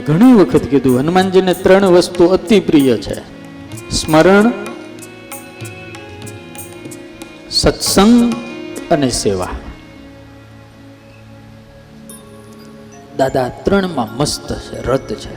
ઘણી 0.00 0.32
વખત 0.32 0.62
કીધું, 0.62 0.98
હનુમાનજીને 0.98 1.54
ત્રણ 1.54 1.84
વસ્તુ 1.84 2.26
અતિ 2.26 2.60
પ્રિય 2.60 2.96
છે. 2.96 3.20
સ્મરણ, 3.90 4.52
સત્સંગ 7.50 8.34
અને 8.90 9.10
સેવા. 9.10 9.48
દાદા 13.16 13.48
ત્રણમાં 13.48 14.16
મસ્ત 14.16 14.52
છે 14.52 14.86
રત 14.86 15.12
છે. 15.12 15.34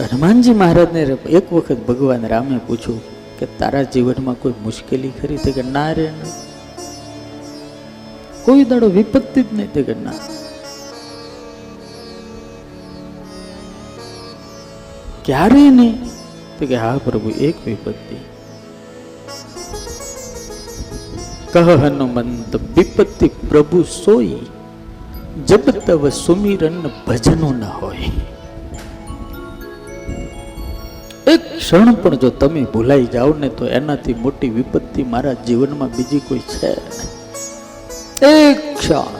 હનુમાનજી 0.00 0.54
મહારાજને 0.54 1.02
એક 1.30 1.52
વખત 1.52 1.76
ભગવાન 1.88 2.26
રામે 2.26 2.60
પૂછ્યું 2.66 3.00
કે 3.38 3.46
તારા 3.58 3.82
જીવનમાં 3.82 4.34
કોઈ 4.34 4.52
મુશ્કેલી 4.62 5.12
ખરી 5.22 5.36
તે 5.36 5.52
કે 5.52 5.62
ના 5.62 5.92
રે? 5.92 6.10
કોઈ 8.48 8.64
દાડો 8.72 8.88
વિપત્તિ 8.98 9.40
જ 9.46 9.48
નહીં 9.56 9.70
તે 9.76 9.82
કે 9.88 9.94
ના 10.04 10.18
ક્યારે 15.26 15.64
નહીં 15.78 15.96
તો 16.58 16.68
કે 16.70 16.76
હા 16.82 16.98
પ્રભુ, 17.06 17.30
એક 17.48 17.56
વિપત્તિ 17.66 18.16
કહ 21.52 21.68
હનુમંત 21.82 22.52
વિપત્તિ 22.76 23.26
પ્રભુ 23.50 23.82
સોઈ, 23.96 24.40
જબ 25.48 25.66
તવ 25.86 26.02
સુમિરન 26.22 26.80
ભજનો 27.06 27.50
ન 27.52 27.62
હોય 27.76 28.10
એક 31.34 31.42
ક્ષણ 31.52 31.92
પણ 32.02 32.18
જો 32.24 32.30
તમે 32.40 32.64
ભૂલાઈ 32.72 33.12
જાઓ 33.14 33.36
ને 33.44 33.48
તો 33.60 33.64
એનાથી 33.78 34.18
મોટી 34.24 34.52
વિપત્તિ 34.58 35.08
મારા 35.12 35.36
જીવનમાં 35.46 35.94
બીજી 35.96 36.24
કોઈ 36.28 36.44
છે 36.52 36.72
નહીં. 36.88 37.17
એક 38.18 38.60
ક્ષણ 38.74 39.14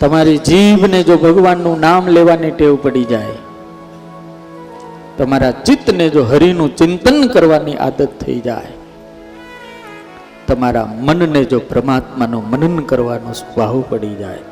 તમારી 0.00 0.40
જીભને 0.44 1.00
જો 1.00 1.16
ભગવાનનું 1.16 1.80
નામ 1.80 2.12
લેવાની 2.12 2.52
ટેવ 2.60 2.76
પડી 2.76 3.08
જાય, 3.08 3.38
તમારા 5.16 5.64
ચિત્તને 5.64 6.06
જો 6.12 6.28
હરિનું 6.28 6.76
ચિંતન 6.76 7.32
કરવાની 7.32 7.80
આદત 7.80 8.20
થઈ 8.20 8.40
જાય, 8.44 8.74
તમારા 10.46 10.88
મનને 11.06 11.42
જો 11.48 11.64
પરમાત્માનું 11.70 12.44
મનન 12.52 12.76
કરવાનો 12.84 13.32
સ્વાહુ 13.32 13.80
પડી 13.90 14.16
જાય, 14.20 14.44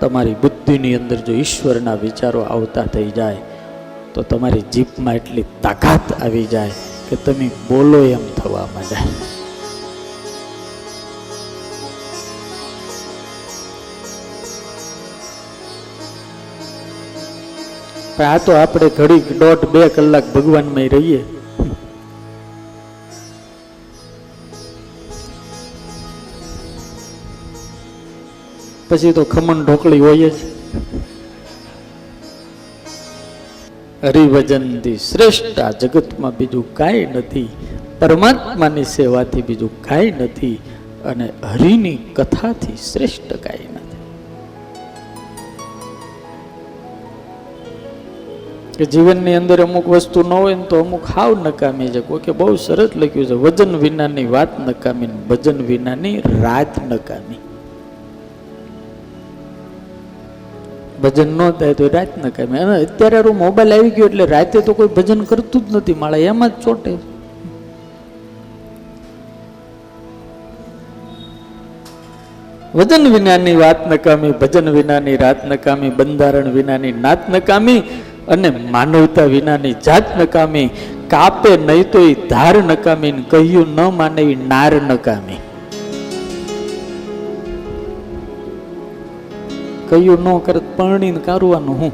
તમારી 0.00 0.38
બુદ્ધિની 0.38 0.94
અંદર 1.00 1.18
જો 1.26 1.34
ઈશ્વરના 1.34 1.98
વિચારો 2.04 2.46
આવતા 2.46 2.86
થઈ 2.86 3.10
જાય 3.10 3.42
તો 4.14 4.22
તમારી 4.22 4.64
જીભમાં 4.72 5.14
એટલી 5.14 5.44
તાકાત 5.62 6.12
આવી 6.22 6.46
જાય 6.46 6.74
કે 7.10 7.16
તમે 7.16 7.46
બોલો 7.68 8.00
એમ 8.04 8.24
થવા 8.36 8.66
માંડે. 8.74 8.98
આ 18.22 18.38
તો 18.38 18.52
આપણે 18.56 18.88
ઘડી 18.96 19.38
દોઢ 19.40 19.64
બે 19.72 19.88
કલાક 19.88 20.26
ભગવાનમાં 20.34 20.88
રહીએ. 20.94 21.20
પછી 28.88 29.12
તો 29.12 29.24
ખમણ 29.24 29.64
ઢોકળી 29.64 30.02
હોય 30.06 30.30
જ. 30.30 30.51
હરિભજનથી 34.02 34.96
શ્રેષ્ઠ. 34.96 35.58
આ 35.58 35.70
જગતમાં 35.70 36.36
બીજું 36.36 36.74
કાંઈ 36.74 37.06
નથી. 37.06 37.48
પરમાત્માની 37.98 38.84
સેવાથી 38.84 39.42
બીજું 39.42 39.82
કાંઈ 39.82 40.10
નથી. 40.10 40.58
અને 41.04 41.32
હરિની 41.42 41.96
કથાથી 41.96 42.76
શ્રેષ્ઠ 42.92 43.32
કાંઈ 43.32 43.68
નથી. 43.74 43.82
કે 48.78 48.84
જીવનની 48.84 49.34
અંદર 49.34 49.62
અમુક 49.62 49.88
વસ્તુ 49.88 50.22
ન 50.22 50.32
હોય 50.32 50.54
ને 50.54 50.62
તો 50.62 50.80
અમુક 50.80 51.04
હાવ 51.14 51.46
નકામી 51.46 51.88
છે. 51.88 52.00
કોઈ 52.00 52.20
કે 52.20 52.32
બહુ 52.32 52.56
સરસ 52.56 52.90
લખ્યું 52.96 53.26
છે, 53.26 53.32
વજન 53.32 53.76
વિનાની 53.76 54.26
વાત 54.26 54.68
નકામી 54.68 55.06
ભજન 55.06 55.66
વિનાની 55.66 56.18
રાત 56.18 56.92
નકામી. 56.92 57.51
ભજન 61.02 61.28
ન 61.38 61.50
થાય 61.50 61.74
તો 61.74 61.88
રાત 61.88 62.26
કામે 62.36 62.58
અને 62.58 62.74
અત્યારે 62.84 63.16
હારું 63.16 63.36
મોબાઈલ 63.36 63.72
આવી 63.72 63.90
ગયો 63.90 64.06
એટલે 64.06 64.26
રાતે 64.26 64.60
તો 64.60 64.72
કોઈ 64.72 64.86
ભજન 64.86 65.20
કરતું 65.20 65.68
જ 65.68 65.76
નથી. 65.76 65.94
માળા 65.94 66.16
એમાં 66.16 66.48
જ 66.48 66.52
ચોટે. 66.64 66.92
વજન 72.74 73.12
વિનાની 73.14 73.56
વાત 73.56 73.92
નકામી, 73.92 74.30
ભજન 74.30 74.68
વિનાની 74.70 75.16
રાત 75.16 75.46
નકામી, 75.46 75.90
બંધારણ 75.90 76.48
વિનાની 76.48 76.92
નાત 76.92 77.30
નકામી 77.30 77.78
અને 78.28 78.48
માનવતા 78.70 79.24
વિનાની 79.24 79.72
જાત 79.72 80.20
નકામી. 80.20 80.70
કાપે 81.08 81.56
નહીં 81.56 81.90
તો 81.90 81.98
એ 81.98 82.14
ધાર 82.14 82.56
નકામી 82.56 83.12
કહ્યું 83.30 83.74
ન 83.74 83.80
માને 83.96 84.22
નાર 84.48 84.72
નકામી. 84.74 85.51
કહ્યું 89.92 90.24
ન 90.24 90.38
કરત 90.38 90.62
પરણીને 90.76 91.18
કારવાનું 91.18 91.80
હું. 91.80 91.92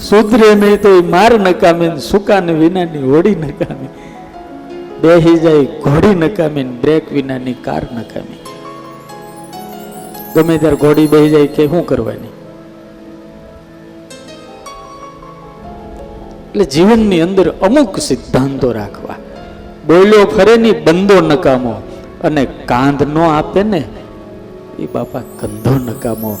સુધરે 0.00 0.54
નહીં 0.54 0.82
તો 0.82 1.02
માર 1.02 1.40
નકામી 1.40 1.98
સુકાને 1.98 2.52
વિનાની 2.52 2.98
હોડી 2.98 3.34
નકામી. 3.34 3.88
બેહી 5.02 5.38
જાય 5.38 5.64
ઘોડી 5.64 6.14
નકામી 6.14 6.64
બ્રેક 6.64 7.12
વિનાની 7.12 7.54
કાર 7.54 7.82
નકામી. 7.82 8.40
ગમે 10.34 10.58
ત્યારે 10.58 10.76
ઘોડી 10.76 11.06
બેહી 11.06 11.30
જાય 11.30 11.46
કે 11.46 11.66
શું 11.66 11.86
કરવાની? 11.86 12.32
એટલે 16.50 16.64
જીવનની 16.64 17.20
અંદર 17.20 17.50
અમુક 17.50 17.98
સિદ્ધાંતો 17.98 18.72
રાખવા. 18.72 19.14
બોલ્યો 19.86 20.26
ફરે 20.26 20.56
ની 20.56 20.72
બંદો 20.72 21.20
નકામો 21.20 21.74
અને 22.24 22.44
કાંધ 22.44 23.02
નો 23.02 23.22
આપે 23.30 23.62
ને 23.62 23.84
એ 24.80 24.86
બાપા 24.86 25.20
કંધો 25.40 25.74
નકામો. 25.74 26.38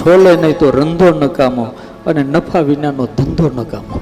છોલે 0.00 0.36
નહીં 0.36 0.58
તો 0.58 0.70
રંધો 0.70 1.10
નકામો 1.10 1.66
અને 2.06 2.22
નફા 2.22 2.60
વિનાનો 2.60 3.06
ધંધો 3.06 3.50
નકામો. 3.56 4.00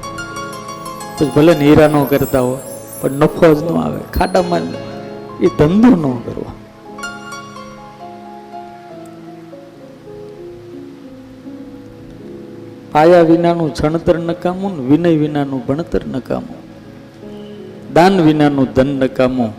પછી 1.18 1.30
ભલે 1.36 1.52
હીરા 1.52 1.88
નો 1.88 2.04
કરતા 2.04 2.40
હો, 2.40 2.58
પણ 3.00 3.12
નફો 3.12 3.54
જ 3.54 3.62
ન 3.64 3.76
આવે. 3.76 4.00
ખાડામાં 4.12 4.60
એ 5.40 5.48
ધંધો 5.58 5.88
ન 5.88 6.04
કરવો. 6.24 6.50
પાયા 12.92 13.22
વિનાનું 13.22 13.74
છણતર 13.74 14.18
નકામું 14.18 14.88
વિનય 14.88 15.16
વિનાનું 15.16 15.66
ભણતર 15.66 16.06
નકામું. 16.06 16.60
દાન 17.94 18.20
વિનાનું 18.20 18.68
ધન 18.74 18.86
નકામું 18.86 19.50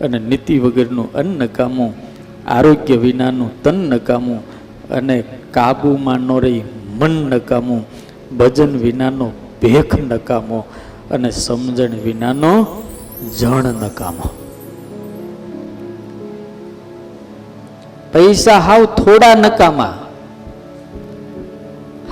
અને 0.00 0.18
નીતિ 0.18 0.58
વગરનું 0.58 1.12
અન્ન 1.12 1.38
નકામું. 1.38 2.05
આરોગ્ય 2.46 2.96
વિનાનું 2.96 3.62
તન 3.62 3.74
નકામું 3.74 4.40
અને 4.88 5.24
કાબુમાં 5.50 6.20
ન 6.20 6.40
રહી 6.40 6.62
મન 6.98 7.10
નકામું. 7.10 7.84
ભજન 8.38 8.78
વિનાનો 8.78 9.32
ભેખ 9.62 10.00
નકામો 10.00 10.64
અને 11.10 11.30
સમજણ 11.30 11.90
વિનાનો 12.04 12.82
જણ 13.38 13.64
નકામો. 13.64 14.30
પૈસા 18.12 18.58
હાવ 18.58 18.84
થોડા 18.84 19.34
નકામા. 19.34 19.98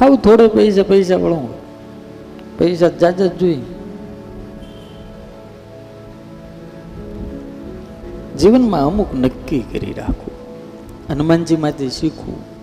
હાવ 0.01 0.17
થોડે 0.17 0.49
પૈસા 0.49 0.83
પૈસા 0.83 1.17
વળો. 1.17 1.55
પૈસા 2.59 2.89
જાજા 2.89 3.27
જોઈ. 3.27 3.61
જીવનમાં 8.39 8.87
અમુક 8.87 9.15
નક્કી 9.15 9.61
કરી 9.61 9.93
રાખવું. 9.93 10.35
હનુમાનજીમાંથી 11.11 11.91
શીખવું. 11.91 12.54